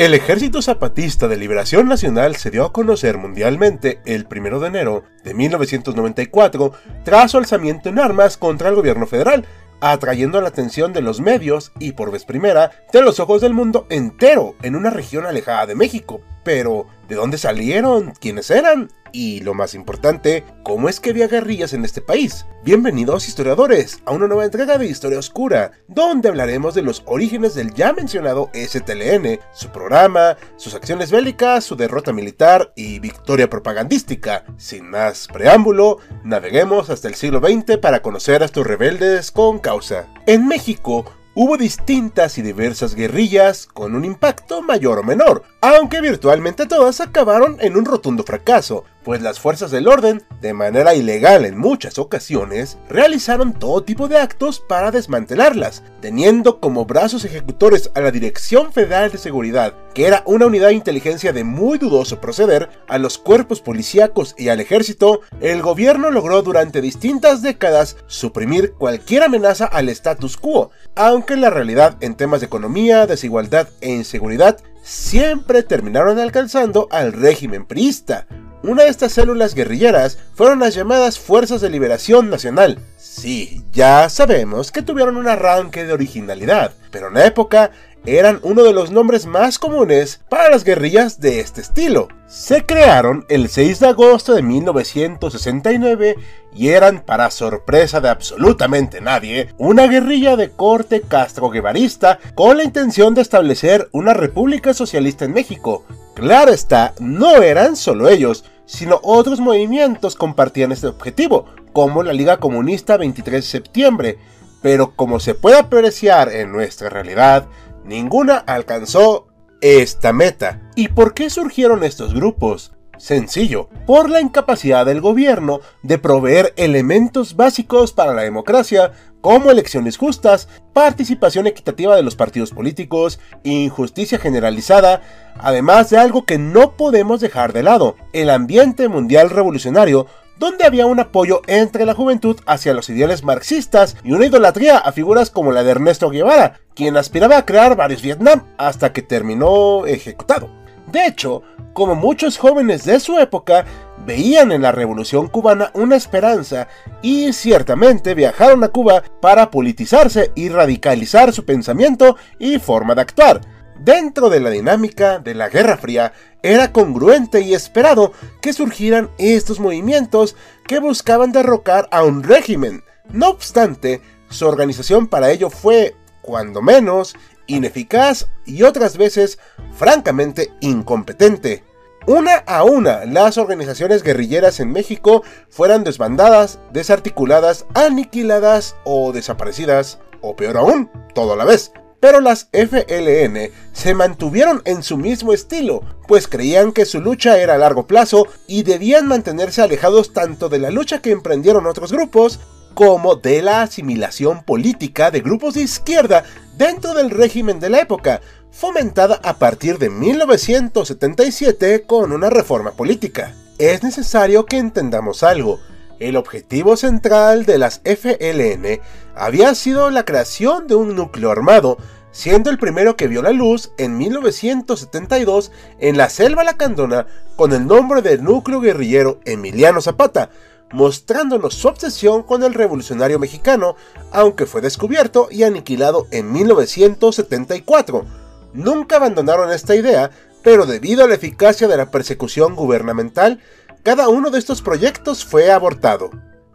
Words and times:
El 0.00 0.14
Ejército 0.14 0.62
Zapatista 0.62 1.28
de 1.28 1.36
Liberación 1.36 1.86
Nacional 1.86 2.34
se 2.36 2.50
dio 2.50 2.64
a 2.64 2.72
conocer 2.72 3.18
mundialmente 3.18 4.00
el 4.06 4.26
1 4.34 4.58
de 4.58 4.66
enero 4.66 5.04
de 5.22 5.34
1994 5.34 6.72
tras 7.04 7.30
su 7.30 7.36
alzamiento 7.36 7.90
en 7.90 7.98
armas 7.98 8.38
contra 8.38 8.70
el 8.70 8.76
gobierno 8.76 9.06
federal, 9.06 9.44
atrayendo 9.82 10.40
la 10.40 10.48
atención 10.48 10.94
de 10.94 11.02
los 11.02 11.20
medios 11.20 11.72
y 11.78 11.92
por 11.92 12.10
vez 12.10 12.24
primera 12.24 12.70
de 12.90 13.02
los 13.02 13.20
ojos 13.20 13.42
del 13.42 13.52
mundo 13.52 13.86
entero 13.90 14.54
en 14.62 14.74
una 14.74 14.88
región 14.88 15.26
alejada 15.26 15.66
de 15.66 15.74
México. 15.74 16.22
Pero, 16.42 16.86
¿de 17.08 17.16
dónde 17.16 17.38
salieron? 17.38 18.12
¿Quiénes 18.20 18.50
eran? 18.50 18.90
Y 19.12 19.40
lo 19.40 19.54
más 19.54 19.74
importante, 19.74 20.44
¿cómo 20.62 20.88
es 20.88 21.00
que 21.00 21.10
había 21.10 21.26
guerrillas 21.26 21.72
en 21.72 21.84
este 21.84 22.00
país? 22.00 22.46
Bienvenidos 22.62 23.26
historiadores 23.26 24.00
a 24.04 24.12
una 24.12 24.28
nueva 24.28 24.44
entrega 24.44 24.78
de 24.78 24.86
Historia 24.86 25.18
Oscura, 25.18 25.72
donde 25.88 26.28
hablaremos 26.28 26.74
de 26.74 26.82
los 26.82 27.02
orígenes 27.06 27.54
del 27.54 27.74
ya 27.74 27.92
mencionado 27.92 28.50
STLN, 28.54 29.40
su 29.52 29.70
programa, 29.70 30.36
sus 30.56 30.74
acciones 30.74 31.10
bélicas, 31.10 31.64
su 31.64 31.74
derrota 31.74 32.12
militar 32.12 32.72
y 32.76 33.00
victoria 33.00 33.50
propagandística. 33.50 34.44
Sin 34.56 34.88
más 34.88 35.26
preámbulo, 35.26 35.98
naveguemos 36.22 36.88
hasta 36.88 37.08
el 37.08 37.16
siglo 37.16 37.40
XX 37.40 37.78
para 37.78 38.02
conocer 38.02 38.42
a 38.42 38.46
estos 38.46 38.66
rebeldes 38.66 39.32
con 39.32 39.58
causa. 39.58 40.06
En 40.26 40.46
México, 40.46 41.04
Hubo 41.42 41.56
distintas 41.56 42.36
y 42.36 42.42
diversas 42.42 42.94
guerrillas 42.94 43.66
con 43.66 43.94
un 43.94 44.04
impacto 44.04 44.60
mayor 44.60 44.98
o 44.98 45.02
menor, 45.02 45.42
aunque 45.62 46.02
virtualmente 46.02 46.66
todas 46.66 47.00
acabaron 47.00 47.56
en 47.60 47.78
un 47.78 47.86
rotundo 47.86 48.24
fracaso, 48.24 48.84
pues 49.04 49.22
las 49.22 49.40
fuerzas 49.40 49.70
del 49.70 49.88
orden, 49.88 50.22
de 50.40 50.52
manera 50.52 50.94
ilegal 50.94 51.44
en 51.44 51.58
muchas 51.58 51.98
ocasiones, 51.98 52.78
realizaron 52.88 53.52
todo 53.52 53.82
tipo 53.82 54.08
de 54.08 54.18
actos 54.18 54.60
para 54.60 54.90
desmantelarlas, 54.90 55.82
teniendo 56.00 56.60
como 56.60 56.84
brazos 56.84 57.24
ejecutores 57.24 57.90
a 57.94 58.00
la 58.00 58.10
Dirección 58.10 58.72
Federal 58.72 59.10
de 59.10 59.18
Seguridad, 59.18 59.74
que 59.94 60.06
era 60.06 60.22
una 60.26 60.46
unidad 60.46 60.68
de 60.68 60.74
inteligencia 60.74 61.32
de 61.32 61.44
muy 61.44 61.78
dudoso 61.78 62.20
proceder, 62.20 62.68
a 62.88 62.98
los 62.98 63.18
cuerpos 63.18 63.60
policíacos 63.60 64.34
y 64.36 64.48
al 64.48 64.60
ejército, 64.60 65.20
el 65.40 65.62
gobierno 65.62 66.10
logró 66.10 66.42
durante 66.42 66.80
distintas 66.80 67.42
décadas 67.42 67.96
suprimir 68.06 68.72
cualquier 68.72 69.22
amenaza 69.22 69.66
al 69.66 69.88
status 69.88 70.36
quo, 70.36 70.70
aunque 70.94 71.34
en 71.34 71.40
la 71.40 71.50
realidad 71.50 71.96
en 72.00 72.14
temas 72.14 72.40
de 72.40 72.46
economía, 72.46 73.06
desigualdad 73.06 73.68
e 73.80 73.90
inseguridad 73.90 74.58
siempre 74.82 75.62
terminaron 75.62 76.18
alcanzando 76.18 76.88
al 76.90 77.12
régimen 77.12 77.66
priista, 77.66 78.26
una 78.62 78.82
de 78.82 78.90
estas 78.90 79.12
células 79.12 79.54
guerrilleras 79.54 80.18
fueron 80.34 80.58
las 80.58 80.74
llamadas 80.74 81.18
Fuerzas 81.18 81.60
de 81.60 81.70
Liberación 81.70 82.28
Nacional. 82.28 82.78
Sí, 82.98 83.64
ya 83.72 84.08
sabemos 84.08 84.70
que 84.70 84.82
tuvieron 84.82 85.16
un 85.16 85.28
arranque 85.28 85.84
de 85.84 85.92
originalidad, 85.92 86.72
pero 86.90 87.08
en 87.08 87.14
la 87.14 87.26
época 87.26 87.70
eran 88.06 88.40
uno 88.42 88.62
de 88.62 88.72
los 88.72 88.90
nombres 88.90 89.26
más 89.26 89.58
comunes 89.58 90.20
para 90.28 90.50
las 90.50 90.64
guerrillas 90.64 91.20
de 91.20 91.40
este 91.40 91.60
estilo. 91.60 92.08
Se 92.26 92.64
crearon 92.64 93.24
el 93.28 93.48
6 93.48 93.80
de 93.80 93.86
agosto 93.88 94.34
de 94.34 94.42
1969 94.42 96.16
y 96.54 96.68
eran, 96.68 97.02
para 97.02 97.30
sorpresa 97.30 98.00
de 98.00 98.08
absolutamente 98.08 99.00
nadie, 99.00 99.48
una 99.58 99.86
guerrilla 99.86 100.36
de 100.36 100.50
corte 100.50 101.02
castro-guevarista 101.02 102.18
con 102.34 102.56
la 102.56 102.64
intención 102.64 103.14
de 103.14 103.22
establecer 103.22 103.88
una 103.92 104.14
república 104.14 104.74
socialista 104.74 105.24
en 105.24 105.32
México, 105.32 105.84
Claro 106.20 106.52
está, 106.52 106.92
no 106.98 107.40
eran 107.40 107.76
solo 107.76 108.06
ellos, 108.08 108.44
sino 108.66 109.00
otros 109.02 109.40
movimientos 109.40 110.16
compartían 110.16 110.70
este 110.70 110.88
objetivo, 110.88 111.46
como 111.72 112.02
la 112.02 112.12
Liga 112.12 112.36
Comunista 112.36 112.98
23 112.98 113.42
de 113.42 113.50
septiembre, 113.50 114.18
pero 114.60 114.94
como 114.94 115.18
se 115.18 115.34
puede 115.34 115.58
apreciar 115.58 116.30
en 116.30 116.52
nuestra 116.52 116.90
realidad, 116.90 117.46
ninguna 117.84 118.36
alcanzó 118.36 119.28
esta 119.60 120.12
meta. 120.12 120.60
¿Y 120.74 120.88
por 120.88 121.14
qué 121.14 121.30
surgieron 121.30 121.84
estos 121.84 122.14
grupos? 122.14 122.72
Sencillo, 123.00 123.70
por 123.86 124.10
la 124.10 124.20
incapacidad 124.20 124.84
del 124.84 125.00
gobierno 125.00 125.60
de 125.82 125.96
proveer 125.96 126.52
elementos 126.56 127.34
básicos 127.34 127.94
para 127.94 128.12
la 128.12 128.22
democracia 128.22 128.92
como 129.22 129.50
elecciones 129.50 129.96
justas, 129.96 130.48
participación 130.74 131.46
equitativa 131.46 131.96
de 131.96 132.02
los 132.02 132.14
partidos 132.14 132.50
políticos, 132.50 133.18
injusticia 133.42 134.18
generalizada, 134.18 135.00
además 135.38 135.88
de 135.88 135.96
algo 135.96 136.26
que 136.26 136.36
no 136.36 136.76
podemos 136.76 137.20
dejar 137.20 137.54
de 137.54 137.62
lado, 137.62 137.96
el 138.12 138.28
ambiente 138.28 138.88
mundial 138.88 139.30
revolucionario 139.30 140.06
donde 140.40 140.64
había 140.64 140.86
un 140.86 140.98
apoyo 140.98 141.42
entre 141.46 141.84
la 141.84 141.94
juventud 141.94 142.40
hacia 142.46 142.72
los 142.72 142.88
ideales 142.88 143.22
marxistas 143.22 143.96
y 144.02 144.12
una 144.12 144.24
idolatría 144.24 144.78
a 144.78 144.90
figuras 144.90 145.30
como 145.30 145.52
la 145.52 145.62
de 145.62 145.72
Ernesto 145.72 146.08
Guevara, 146.08 146.60
quien 146.80 146.96
aspiraba 146.96 147.36
a 147.36 147.44
crear 147.44 147.76
varios 147.76 148.00
Vietnam 148.00 148.42
hasta 148.56 148.90
que 148.90 149.02
terminó 149.02 149.84
ejecutado. 149.84 150.48
De 150.90 151.04
hecho, 151.04 151.42
como 151.74 151.94
muchos 151.94 152.38
jóvenes 152.38 152.84
de 152.84 152.98
su 153.00 153.18
época, 153.18 153.66
veían 154.06 154.50
en 154.50 154.62
la 154.62 154.72
Revolución 154.72 155.28
cubana 155.28 155.70
una 155.74 155.96
esperanza 155.96 156.68
y 157.02 157.34
ciertamente 157.34 158.14
viajaron 158.14 158.64
a 158.64 158.68
Cuba 158.68 159.02
para 159.20 159.50
politizarse 159.50 160.32
y 160.34 160.48
radicalizar 160.48 161.34
su 161.34 161.44
pensamiento 161.44 162.16
y 162.38 162.58
forma 162.58 162.94
de 162.94 163.02
actuar. 163.02 163.42
Dentro 163.78 164.30
de 164.30 164.40
la 164.40 164.48
dinámica 164.48 165.18
de 165.18 165.34
la 165.34 165.50
Guerra 165.50 165.76
Fría, 165.76 166.14
era 166.42 166.72
congruente 166.72 167.42
y 167.42 167.52
esperado 167.52 168.14
que 168.40 168.54
surgieran 168.54 169.10
estos 169.18 169.60
movimientos 169.60 170.34
que 170.66 170.78
buscaban 170.78 171.30
derrocar 171.30 171.88
a 171.90 172.04
un 172.04 172.22
régimen. 172.22 172.84
No 173.12 173.28
obstante, 173.28 174.00
su 174.30 174.46
organización 174.46 175.08
para 175.08 175.30
ello 175.30 175.50
fue, 175.50 175.96
cuando 176.22 176.62
menos, 176.62 177.14
ineficaz 177.46 178.28
y 178.46 178.62
otras 178.62 178.96
veces 178.96 179.38
francamente 179.76 180.52
incompetente. 180.60 181.64
Una 182.06 182.36
a 182.46 182.64
una, 182.64 183.04
las 183.04 183.36
organizaciones 183.36 184.02
guerrilleras 184.02 184.58
en 184.60 184.72
México 184.72 185.22
fueran 185.50 185.84
desbandadas, 185.84 186.58
desarticuladas, 186.72 187.66
aniquiladas 187.74 188.74
o 188.84 189.12
desaparecidas, 189.12 189.98
o 190.22 190.34
peor 190.34 190.56
aún, 190.56 190.90
todo 191.14 191.34
a 191.34 191.36
la 191.36 191.44
vez. 191.44 191.72
Pero 192.00 192.22
las 192.22 192.48
FLN 192.52 193.50
se 193.72 193.94
mantuvieron 193.94 194.62
en 194.64 194.82
su 194.82 194.96
mismo 194.96 195.34
estilo, 195.34 195.82
pues 196.08 196.26
creían 196.26 196.72
que 196.72 196.86
su 196.86 197.02
lucha 197.02 197.38
era 197.38 197.54
a 197.56 197.58
largo 197.58 197.86
plazo 197.86 198.26
y 198.46 198.62
debían 198.62 199.06
mantenerse 199.06 199.60
alejados 199.60 200.14
tanto 200.14 200.48
de 200.48 200.58
la 200.58 200.70
lucha 200.70 201.02
que 201.02 201.10
emprendieron 201.10 201.66
otros 201.66 201.92
grupos 201.92 202.40
como 202.80 203.16
de 203.16 203.42
la 203.42 203.60
asimilación 203.60 204.42
política 204.42 205.10
de 205.10 205.20
grupos 205.20 205.52
de 205.52 205.60
izquierda 205.60 206.24
dentro 206.56 206.94
del 206.94 207.10
régimen 207.10 207.60
de 207.60 207.68
la 207.68 207.80
época, 207.80 208.22
fomentada 208.50 209.20
a 209.22 209.34
partir 209.34 209.76
de 209.76 209.90
1977 209.90 211.82
con 211.82 212.10
una 212.10 212.30
reforma 212.30 212.70
política. 212.70 213.34
Es 213.58 213.82
necesario 213.82 214.46
que 214.46 214.56
entendamos 214.56 215.22
algo. 215.22 215.60
El 215.98 216.16
objetivo 216.16 216.74
central 216.74 217.44
de 217.44 217.58
las 217.58 217.82
FLN 217.84 218.80
había 219.14 219.54
sido 219.54 219.90
la 219.90 220.06
creación 220.06 220.66
de 220.66 220.76
un 220.76 220.96
núcleo 220.96 221.30
armado, 221.30 221.76
siendo 222.12 222.48
el 222.48 222.56
primero 222.56 222.96
que 222.96 223.08
vio 223.08 223.20
la 223.20 223.32
luz 223.32 223.72
en 223.76 223.98
1972 223.98 225.52
en 225.80 225.98
la 225.98 226.08
selva 226.08 226.44
lacandona 226.44 227.06
con 227.36 227.52
el 227.52 227.66
nombre 227.66 228.00
del 228.00 228.24
núcleo 228.24 228.58
guerrillero 228.58 229.20
Emiliano 229.26 229.82
Zapata, 229.82 230.30
mostrándonos 230.72 231.54
su 231.54 231.68
obsesión 231.68 232.22
con 232.22 232.42
el 232.42 232.54
revolucionario 232.54 233.18
mexicano, 233.18 233.76
aunque 234.12 234.46
fue 234.46 234.60
descubierto 234.60 235.28
y 235.30 235.42
aniquilado 235.42 236.06
en 236.10 236.32
1974. 236.32 238.04
nunca 238.52 238.96
abandonaron 238.96 239.52
esta 239.52 239.76
idea, 239.76 240.10
pero 240.42 240.66
debido 240.66 241.04
a 241.04 241.08
la 241.08 241.14
eficacia 241.14 241.68
de 241.68 241.76
la 241.76 241.90
persecución 241.90 242.56
gubernamental, 242.56 243.40
cada 243.82 244.08
uno 244.08 244.30
de 244.30 244.38
estos 244.38 244.60
proyectos 244.62 245.24
fue 245.24 245.52
abortado. 245.52 246.10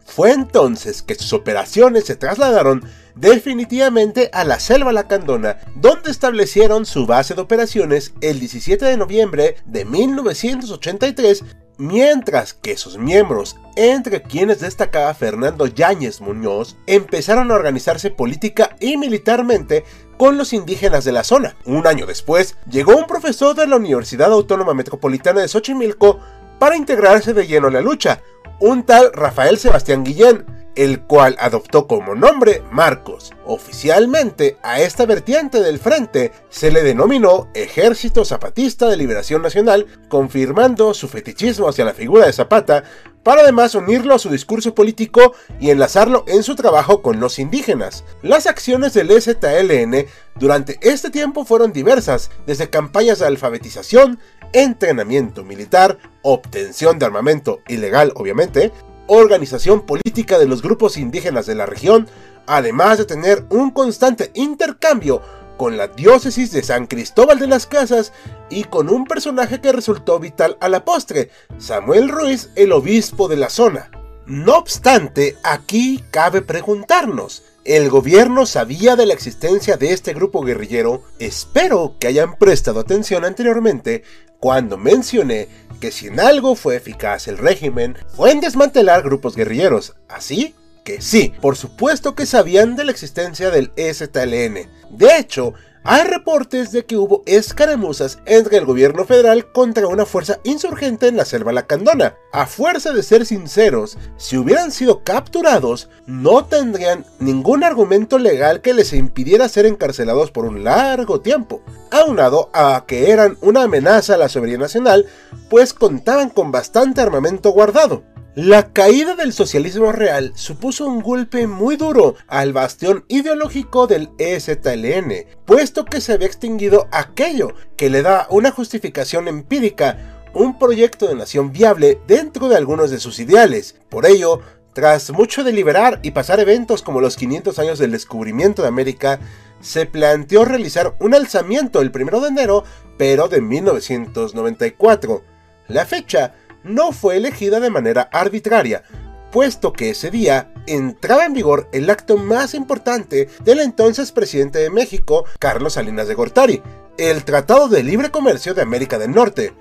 Fue 0.05 0.31
entonces 0.31 1.01
que 1.01 1.15
sus 1.15 1.33
operaciones 1.33 2.05
se 2.05 2.15
trasladaron 2.15 2.83
definitivamente 3.15 4.29
a 4.33 4.43
la 4.43 4.59
selva 4.59 4.91
lacandona, 4.91 5.57
donde 5.75 6.11
establecieron 6.11 6.85
su 6.85 7.05
base 7.07 7.33
de 7.33 7.41
operaciones 7.41 8.13
el 8.21 8.39
17 8.39 8.85
de 8.85 8.97
noviembre 8.97 9.55
de 9.65 9.85
1983 9.85 11.43
mientras 11.77 12.53
que 12.53 12.77
sus 12.77 12.97
miembros, 12.97 13.55
entre 13.75 14.21
quienes 14.21 14.59
destacaba 14.59 15.13
Fernando 15.13 15.67
Yáñez 15.67 16.21
Muñoz, 16.21 16.77
empezaron 16.87 17.51
a 17.51 17.55
organizarse 17.55 18.11
política 18.11 18.75
y 18.79 18.97
militarmente 18.97 19.83
con 20.17 20.37
los 20.37 20.53
indígenas 20.53 21.03
de 21.03 21.11
la 21.11 21.23
zona. 21.23 21.55
Un 21.65 21.87
año 21.87 22.05
después, 22.05 22.57
llegó 22.69 22.95
un 22.95 23.07
profesor 23.07 23.55
de 23.55 23.67
la 23.67 23.75
Universidad 23.75 24.31
Autónoma 24.31 24.73
Metropolitana 24.73 25.41
de 25.41 25.47
Xochimilco 25.47 26.19
para 26.59 26.77
integrarse 26.77 27.33
de 27.33 27.47
lleno 27.47 27.67
a 27.67 27.71
la 27.71 27.81
lucha, 27.81 28.21
un 28.59 28.83
tal 28.83 29.11
Rafael 29.13 29.57
Sebastián 29.57 30.03
Guillén, 30.03 30.64
el 30.75 31.01
cual 31.01 31.35
adoptó 31.39 31.87
como 31.87 32.15
nombre 32.15 32.61
Marcos. 32.71 33.31
Oficialmente 33.45 34.57
a 34.63 34.81
esta 34.81 35.05
vertiente 35.05 35.61
del 35.61 35.79
frente 35.79 36.31
se 36.49 36.71
le 36.71 36.83
denominó 36.83 37.47
Ejército 37.53 38.25
Zapatista 38.25 38.87
de 38.87 38.97
Liberación 38.97 39.41
Nacional, 39.41 39.85
confirmando 40.09 40.93
su 40.93 41.07
fetichismo 41.07 41.67
hacia 41.67 41.85
la 41.85 41.93
figura 41.93 42.25
de 42.25 42.33
Zapata, 42.33 42.83
para 43.23 43.41
además 43.41 43.73
unirlo 43.73 44.13
a 44.13 44.19
su 44.19 44.29
discurso 44.29 44.75
político 44.75 45.33
y 45.59 45.71
enlazarlo 45.71 46.25
en 46.27 46.43
su 46.43 46.55
trabajo 46.55 47.01
con 47.01 47.19
los 47.19 47.39
indígenas. 47.39 48.03
Las 48.21 48.45
acciones 48.45 48.93
del 48.93 49.09
EZLN 49.09 50.05
durante 50.35 50.77
este 50.81 51.09
tiempo 51.09 51.43
fueron 51.43 51.73
diversas, 51.73 52.29
desde 52.45 52.69
campañas 52.69 53.17
de 53.17 53.25
alfabetización, 53.25 54.19
entrenamiento 54.53 55.43
militar, 55.43 55.97
obtención 56.21 56.99
de 56.99 57.07
armamento 57.07 57.61
ilegal 57.67 58.13
obviamente, 58.15 58.71
organización 59.07 59.85
política 59.85 60.39
de 60.39 60.47
los 60.47 60.61
grupos 60.61 60.97
indígenas 60.97 61.45
de 61.45 61.55
la 61.55 61.65
región, 61.65 62.07
además 62.47 62.97
de 62.97 63.05
tener 63.05 63.45
un 63.49 63.71
constante 63.71 64.31
intercambio 64.33 65.21
con 65.57 65.77
la 65.77 65.87
diócesis 65.87 66.51
de 66.51 66.63
San 66.63 66.85
Cristóbal 66.85 67.39
de 67.39 67.47
las 67.47 67.65
Casas 67.65 68.11
y 68.49 68.65
con 68.65 68.89
un 68.89 69.05
personaje 69.05 69.61
que 69.61 69.71
resultó 69.71 70.19
vital 70.19 70.57
a 70.59 70.69
la 70.69 70.83
postre, 70.83 71.29
Samuel 71.57 72.09
Ruiz, 72.09 72.49
el 72.55 72.71
obispo 72.71 73.27
de 73.27 73.37
la 73.37 73.49
zona. 73.49 73.89
No 74.25 74.57
obstante, 74.57 75.37
aquí 75.43 76.03
cabe 76.09 76.41
preguntarnos, 76.41 77.43
¿el 77.63 77.89
gobierno 77.89 78.45
sabía 78.45 78.95
de 78.95 79.05
la 79.05 79.13
existencia 79.13 79.77
de 79.77 79.93
este 79.93 80.13
grupo 80.13 80.41
guerrillero? 80.43 81.03
Espero 81.19 81.95
que 81.99 82.07
hayan 82.07 82.35
prestado 82.37 82.79
atención 82.79 83.23
anteriormente 83.23 84.03
cuando 84.45 84.77
mencioné 84.77 85.47
que 85.81 85.89
si 85.89 86.05
en 86.05 86.19
algo 86.19 86.53
fue 86.53 86.75
eficaz 86.75 87.27
el 87.27 87.39
régimen 87.39 87.97
fue 88.15 88.29
en 88.29 88.41
desmantelar 88.41 89.01
grupos 89.01 89.35
guerrilleros. 89.35 89.95
¿Así? 90.07 90.53
Que 90.83 91.01
sí, 91.01 91.33
por 91.41 91.55
supuesto 91.55 92.13
que 92.13 92.27
sabían 92.27 92.75
de 92.75 92.83
la 92.83 92.91
existencia 92.91 93.49
del 93.49 93.71
STLN. 93.75 94.69
De 94.91 95.17
hecho, 95.17 95.55
hay 95.87 96.03
reportes 96.03 96.71
de 96.71 96.83
que 96.83 96.97
hubo 96.97 97.21
escaramuzas 97.27 98.17
entre 98.25 98.57
el 98.57 98.65
gobierno 98.65 99.05
federal 99.05 99.51
contra 99.51 99.87
una 99.87 100.07
fuerza 100.07 100.39
insurgente 100.43 101.07
en 101.07 101.15
la 101.15 101.25
selva 101.25 101.51
lacandona. 101.51 102.15
A 102.31 102.47
fuerza 102.47 102.91
de 102.91 103.03
ser 103.03 103.23
sinceros, 103.27 103.99
si 104.17 104.35
hubieran 104.35 104.71
sido 104.71 105.03
capturados, 105.03 105.89
no 106.07 106.45
tendrían 106.45 107.05
ningún 107.19 107.63
argumento 107.63 108.17
legal 108.17 108.61
que 108.61 108.73
les 108.73 108.93
impidiera 108.93 109.47
ser 109.47 109.67
encarcelados 109.67 110.31
por 110.31 110.45
un 110.45 110.63
largo 110.63 111.21
tiempo, 111.21 111.61
aunado 111.91 112.49
a 112.51 112.85
que 112.87 113.11
eran 113.11 113.37
una 113.41 113.61
amenaza 113.61 114.15
a 114.15 114.17
la 114.17 114.27
soberanía 114.27 114.57
nacional, 114.57 115.05
pues 115.51 115.75
contaban 115.75 116.31
con 116.31 116.51
bastante 116.51 117.01
armamento 117.01 117.51
guardado. 117.51 118.01
La 118.35 118.73
caída 118.73 119.15
del 119.15 119.31
socialismo 119.31 119.93
real 119.93 120.33
supuso 120.35 120.85
un 120.85 121.01
golpe 121.01 121.47
muy 121.47 121.77
duro 121.77 122.15
al 122.27 122.51
bastión 122.51 123.05
ideológico 123.07 123.87
del 123.87 124.09
EZLN, 124.17 125.25
puesto 125.45 125.85
que 125.85 126.01
se 126.01 126.11
había 126.11 126.27
extinguido 126.27 126.89
aquello 126.91 127.53
que 127.77 127.89
le 127.89 128.01
da 128.01 128.27
una 128.29 128.51
justificación 128.51 129.29
empírica, 129.29 130.21
un 130.33 130.59
proyecto 130.59 131.07
de 131.07 131.15
nación 131.15 131.53
viable 131.53 132.01
dentro 132.07 132.49
de 132.49 132.57
algunos 132.57 132.91
de 132.91 132.99
sus 132.99 133.19
ideales. 133.19 133.79
Por 133.87 134.05
ello, 134.05 134.41
tras 134.73 135.11
mucho 135.11 135.45
deliberar 135.45 136.01
y 136.03 136.11
pasar 136.11 136.41
eventos 136.41 136.81
como 136.81 136.99
los 136.99 137.15
500 137.15 137.57
años 137.59 137.79
del 137.79 137.91
descubrimiento 137.91 138.63
de 138.63 138.67
América, 138.67 139.21
se 139.61 139.85
planteó 139.85 140.43
realizar 140.43 140.97
un 140.99 141.13
alzamiento 141.13 141.79
el 141.79 141.89
1 141.95 142.19
de 142.19 142.27
enero, 142.27 142.65
pero 142.97 143.29
de 143.29 143.39
1994. 143.39 145.23
La 145.69 145.85
fecha 145.85 146.33
no 146.65 146.91
fue 146.91 147.17
elegida 147.17 147.59
de 147.59 147.69
manera 147.69 148.09
arbitraria, 148.11 148.83
puesto 149.31 149.71
que 149.71 149.91
ese 149.91 150.11
día 150.11 150.51
entraba 150.67 151.25
en 151.25 151.33
vigor 151.33 151.69
el 151.71 151.89
acto 151.89 152.17
más 152.17 152.53
importante 152.53 153.29
del 153.43 153.59
entonces 153.59 154.11
presidente 154.11 154.59
de 154.59 154.69
México, 154.69 155.25
Carlos 155.39 155.73
Salinas 155.73 156.07
de 156.07 156.15
Gortari, 156.15 156.61
el 156.97 157.23
Tratado 157.23 157.67
de 157.67 157.83
Libre 157.83 158.11
Comercio 158.11 158.53
de 158.53 158.61
América 158.61 158.97
del 158.97 159.11
Norte. 159.11 159.53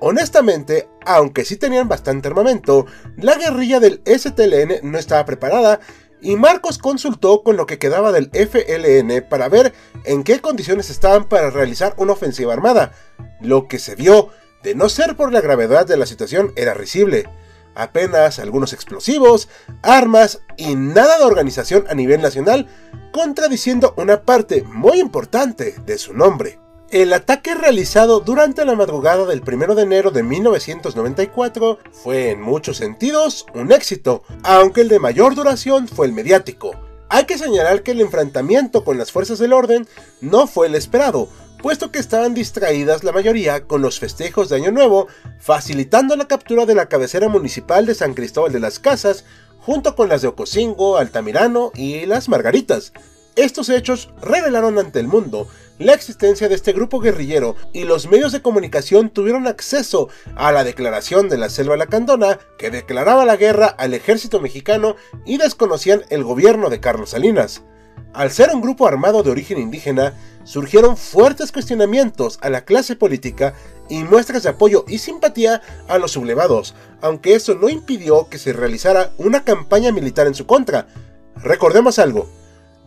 Honestamente, 0.00 0.88
aunque 1.04 1.44
sí 1.44 1.56
tenían 1.56 1.88
bastante 1.88 2.28
armamento, 2.28 2.86
la 3.16 3.36
guerrilla 3.36 3.80
del 3.80 4.02
STLN 4.06 4.90
no 4.90 4.98
estaba 4.98 5.24
preparada 5.24 5.80
y 6.20 6.36
Marcos 6.36 6.78
consultó 6.78 7.42
con 7.42 7.56
lo 7.56 7.66
que 7.66 7.78
quedaba 7.78 8.12
del 8.12 8.30
FLN 8.32 9.28
para 9.28 9.48
ver 9.48 9.74
en 10.04 10.24
qué 10.24 10.40
condiciones 10.40 10.88
estaban 10.88 11.28
para 11.28 11.50
realizar 11.50 11.94
una 11.98 12.12
ofensiva 12.12 12.52
armada. 12.52 12.92
Lo 13.40 13.68
que 13.68 13.78
se 13.78 13.94
vio 13.94 14.30
de 14.66 14.74
no 14.74 14.88
ser 14.88 15.14
por 15.14 15.32
la 15.32 15.40
gravedad 15.40 15.86
de 15.86 15.96
la 15.96 16.06
situación, 16.06 16.52
era 16.56 16.74
risible. 16.74 17.28
Apenas 17.76 18.40
algunos 18.40 18.72
explosivos, 18.72 19.48
armas 19.80 20.40
y 20.56 20.74
nada 20.74 21.18
de 21.18 21.24
organización 21.24 21.84
a 21.88 21.94
nivel 21.94 22.20
nacional, 22.20 22.66
contradiciendo 23.12 23.94
una 23.96 24.22
parte 24.22 24.64
muy 24.64 24.98
importante 24.98 25.76
de 25.86 25.98
su 25.98 26.14
nombre. 26.14 26.58
El 26.90 27.12
ataque 27.12 27.54
realizado 27.54 28.18
durante 28.18 28.64
la 28.64 28.74
madrugada 28.74 29.24
del 29.26 29.40
1 29.46 29.76
de 29.76 29.82
enero 29.82 30.10
de 30.10 30.24
1994 30.24 31.78
fue 31.92 32.30
en 32.30 32.40
muchos 32.40 32.78
sentidos 32.78 33.46
un 33.54 33.70
éxito, 33.70 34.24
aunque 34.42 34.80
el 34.80 34.88
de 34.88 34.98
mayor 34.98 35.36
duración 35.36 35.86
fue 35.86 36.06
el 36.06 36.12
mediático. 36.12 36.72
Hay 37.08 37.24
que 37.26 37.38
señalar 37.38 37.84
que 37.84 37.92
el 37.92 38.00
enfrentamiento 38.00 38.82
con 38.82 38.98
las 38.98 39.12
fuerzas 39.12 39.38
del 39.38 39.52
orden 39.52 39.86
no 40.20 40.48
fue 40.48 40.66
el 40.66 40.74
esperado, 40.74 41.28
puesto 41.62 41.90
que 41.90 41.98
estaban 41.98 42.34
distraídas 42.34 43.04
la 43.04 43.12
mayoría 43.12 43.64
con 43.64 43.82
los 43.82 43.98
festejos 43.98 44.48
de 44.48 44.56
Año 44.56 44.72
Nuevo, 44.72 45.08
facilitando 45.38 46.16
la 46.16 46.28
captura 46.28 46.66
de 46.66 46.74
la 46.74 46.88
cabecera 46.88 47.28
municipal 47.28 47.86
de 47.86 47.94
San 47.94 48.14
Cristóbal 48.14 48.52
de 48.52 48.60
las 48.60 48.78
Casas, 48.78 49.24
junto 49.58 49.96
con 49.96 50.08
las 50.08 50.22
de 50.22 50.28
Ocosingo, 50.28 50.96
Altamirano 50.96 51.72
y 51.74 52.06
las 52.06 52.28
Margaritas. 52.28 52.92
Estos 53.34 53.68
hechos 53.68 54.10
revelaron 54.22 54.78
ante 54.78 55.00
el 55.00 55.08
mundo 55.08 55.48
la 55.78 55.92
existencia 55.92 56.48
de 56.48 56.54
este 56.54 56.72
grupo 56.72 57.00
guerrillero 57.00 57.54
y 57.74 57.84
los 57.84 58.06
medios 58.06 58.32
de 58.32 58.40
comunicación 58.40 59.10
tuvieron 59.10 59.46
acceso 59.46 60.08
a 60.34 60.52
la 60.52 60.64
declaración 60.64 61.28
de 61.28 61.36
la 61.36 61.50
Selva 61.50 61.76
Lacandona 61.76 62.38
que 62.56 62.70
declaraba 62.70 63.26
la 63.26 63.36
guerra 63.36 63.66
al 63.66 63.92
ejército 63.92 64.40
mexicano 64.40 64.96
y 65.26 65.36
desconocían 65.36 66.04
el 66.08 66.24
gobierno 66.24 66.70
de 66.70 66.80
Carlos 66.80 67.10
Salinas. 67.10 67.62
Al 68.12 68.30
ser 68.30 68.50
un 68.54 68.62
grupo 68.62 68.86
armado 68.86 69.22
de 69.22 69.30
origen 69.30 69.58
indígena, 69.58 70.14
surgieron 70.44 70.96
fuertes 70.96 71.52
cuestionamientos 71.52 72.38
a 72.40 72.48
la 72.48 72.64
clase 72.64 72.96
política 72.96 73.54
y 73.90 74.04
muestras 74.04 74.44
de 74.44 74.50
apoyo 74.50 74.84
y 74.88 74.98
simpatía 74.98 75.60
a 75.88 75.98
los 75.98 76.12
sublevados, 76.12 76.74
aunque 77.02 77.34
eso 77.34 77.54
no 77.54 77.68
impidió 77.68 78.28
que 78.28 78.38
se 78.38 78.52
realizara 78.52 79.12
una 79.18 79.44
campaña 79.44 79.92
militar 79.92 80.26
en 80.26 80.34
su 80.34 80.46
contra. 80.46 80.86
Recordemos 81.36 81.98
algo, 81.98 82.28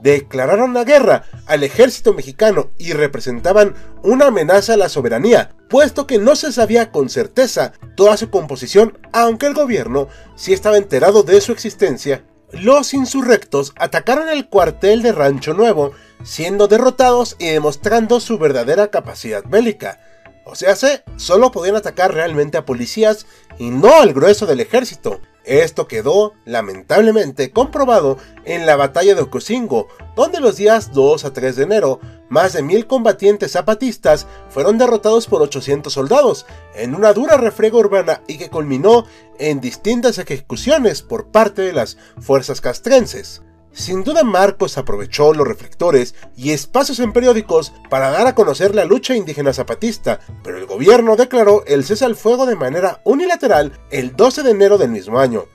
declararon 0.02 0.74
la 0.74 0.84
guerra 0.84 1.26
al 1.46 1.64
ejército 1.64 2.14
mexicano 2.14 2.72
y 2.78 2.94
representaban 2.94 3.76
una 4.04 4.28
amenaza 4.28 4.74
a 4.74 4.78
la 4.78 4.90
soberanía, 4.90 5.52
puesto 5.70 6.08
que 6.08 6.18
no 6.18 6.36
se 6.36 6.52
sabía 6.52 6.92
con 6.92 7.10
certeza 7.10 7.74
toda 7.96 8.18
su 8.18 8.30
composición, 8.30 8.98
aunque 9.12 9.46
el 9.46 9.54
gobierno 9.54 10.08
sí 10.36 10.54
estaba 10.54 10.78
enterado 10.78 11.24
de 11.24 11.42
su 11.42 11.52
existencia 11.52 12.24
los 12.52 12.94
insurrectos 12.94 13.74
atacaron 13.78 14.30
el 14.30 14.48
cuartel 14.50 15.02
de 15.02 15.12
Rancho 15.12 15.54
Nuevo, 15.54 15.92
siendo 16.24 16.68
derrotados 16.68 17.36
y 17.40 17.48
demostrando 17.48 18.20
su 18.20 18.38
verdadera 18.38 18.90
capacidad 18.90 19.44
bélica. 19.46 20.00
O 20.46 20.56
sea, 20.56 20.76
solo 21.18 21.52
podían 21.52 21.76
atacar 21.76 22.14
realmente 22.14 22.58
a 22.58 22.66
policías 22.66 23.28
y 23.60 23.70
no 23.70 24.00
al 24.00 24.14
grueso 24.14 24.48
del 24.48 24.62
ejército. 24.62 25.22
Esto 25.44 25.88
quedó, 25.88 26.34
lamentablemente, 26.46 27.52
comprobado 27.52 28.18
en 28.46 28.66
la 28.66 28.76
batalla 28.76 29.14
de 29.14 29.22
Ocosingo, 29.22 29.88
donde 30.16 30.40
los 30.40 30.58
días 30.58 30.92
2 30.92 31.26
a 31.26 31.34
3 31.34 31.56
de 31.56 31.64
enero, 31.64 32.00
más 32.30 32.54
de 32.54 32.64
mil 32.64 32.88
combatientes 32.88 33.52
zapatistas 33.52 34.28
fueron 34.50 34.78
derrotados 34.78 35.28
por 35.28 35.42
800 35.42 35.92
soldados, 35.92 36.46
en 36.76 36.96
una 36.96 37.14
dura 37.14 37.38
refrega 37.38 37.78
urbana 37.78 38.22
y 38.28 38.38
que 38.38 38.50
culminó 38.50 39.06
en 39.38 39.60
distintas 39.60 40.18
ejecuciones 40.18 41.02
por 41.02 41.28
parte 41.28 41.64
de 41.64 41.74
las 41.74 41.98
fuerzas 42.20 42.62
castrenses. 42.62 43.42
Sin 43.72 44.04
duda 44.04 44.24
Marcos 44.24 44.78
aprovechó 44.78 45.34
los 45.34 45.48
reflectores 45.48 46.16
y 46.36 46.52
espacios 46.52 47.00
en 47.00 47.14
periódicos 47.14 47.72
para 47.90 48.10
dar 48.10 48.26
a 48.28 48.36
conocer 48.36 48.74
la 48.74 48.84
lucha 48.84 49.16
indígena 49.16 49.54
zapatista, 49.54 50.20
pero 50.44 50.58
el 50.58 50.66
gobierno 50.66 51.16
declaró 51.16 51.64
el 51.66 51.84
cese 51.86 52.06
al 52.06 52.16
fuego 52.16 52.46
de 52.46 52.56
manera 52.56 53.02
unilateral 53.06 53.80
el 53.92 54.16
12 54.16 54.44
de 54.44 54.52
enero 54.52 54.78
del 54.78 54.90
mismo 54.90 55.20
año. 55.20 55.46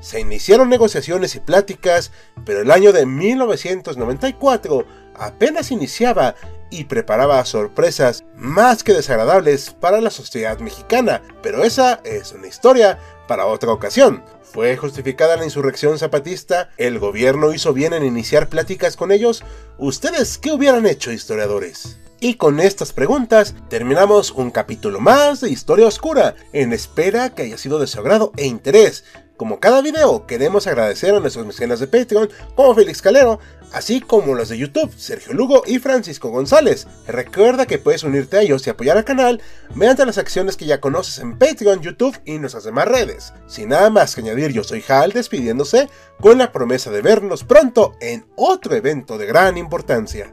Se 0.00 0.20
iniciaron 0.20 0.68
negociaciones 0.68 1.34
y 1.34 1.40
pláticas, 1.40 2.12
pero 2.44 2.60
el 2.60 2.70
año 2.70 2.92
de 2.92 3.06
1994 3.06 4.86
apenas 5.18 5.70
iniciaba 5.70 6.34
y 6.70 6.84
preparaba 6.84 7.44
sorpresas 7.44 8.24
más 8.34 8.82
que 8.82 8.92
desagradables 8.92 9.70
para 9.70 10.00
la 10.00 10.10
sociedad 10.10 10.58
mexicana, 10.58 11.22
pero 11.42 11.64
esa 11.64 12.00
es 12.04 12.32
una 12.32 12.48
historia 12.48 12.98
para 13.28 13.46
otra 13.46 13.72
ocasión. 13.72 14.22
¿Fue 14.42 14.76
justificada 14.76 15.36
la 15.36 15.44
insurrección 15.44 15.98
zapatista? 15.98 16.70
¿El 16.76 16.98
gobierno 16.98 17.52
hizo 17.52 17.72
bien 17.72 17.92
en 17.92 18.04
iniciar 18.04 18.48
pláticas 18.48 18.96
con 18.96 19.12
ellos? 19.12 19.44
¿Ustedes 19.78 20.38
qué 20.38 20.52
hubieran 20.52 20.86
hecho, 20.86 21.12
historiadores? 21.12 21.98
Y 22.18 22.34
con 22.34 22.60
estas 22.60 22.92
preguntas 22.92 23.54
terminamos 23.68 24.30
un 24.30 24.50
capítulo 24.50 25.00
más 25.00 25.42
de 25.42 25.50
Historia 25.50 25.86
Oscura, 25.86 26.34
en 26.54 26.72
espera 26.72 27.34
que 27.34 27.42
haya 27.42 27.58
sido 27.58 27.78
de 27.78 27.86
su 27.86 28.00
agrado 28.00 28.32
e 28.38 28.46
interés. 28.46 29.04
Como 29.36 29.60
cada 29.60 29.82
video, 29.82 30.26
queremos 30.26 30.66
agradecer 30.66 31.14
a 31.14 31.20
nuestros 31.20 31.44
mecenas 31.44 31.78
de 31.78 31.86
Patreon, 31.86 32.30
como 32.54 32.74
Félix 32.74 33.02
Calero, 33.02 33.38
así 33.70 34.00
como 34.00 34.34
los 34.34 34.48
de 34.48 34.56
YouTube, 34.56 34.90
Sergio 34.96 35.34
Lugo 35.34 35.62
y 35.66 35.78
Francisco 35.78 36.30
González. 36.30 36.86
Recuerda 37.06 37.66
que 37.66 37.76
puedes 37.76 38.02
unirte 38.02 38.38
a 38.38 38.40
ellos 38.40 38.66
y 38.66 38.70
apoyar 38.70 38.96
al 38.96 39.04
canal 39.04 39.42
mediante 39.74 40.06
las 40.06 40.16
acciones 40.16 40.56
que 40.56 40.64
ya 40.64 40.80
conoces 40.80 41.18
en 41.18 41.38
Patreon, 41.38 41.82
YouTube 41.82 42.18
y 42.24 42.38
nuestras 42.38 42.64
demás 42.64 42.88
redes. 42.88 43.34
Sin 43.46 43.68
nada 43.68 43.90
más 43.90 44.14
que 44.14 44.22
añadir, 44.22 44.52
yo 44.52 44.64
soy 44.64 44.82
Hal 44.88 45.12
despidiéndose 45.12 45.90
con 46.18 46.38
la 46.38 46.50
promesa 46.50 46.90
de 46.90 47.02
vernos 47.02 47.44
pronto 47.44 47.92
en 48.00 48.24
otro 48.36 48.74
evento 48.74 49.18
de 49.18 49.26
gran 49.26 49.58
importancia. 49.58 50.32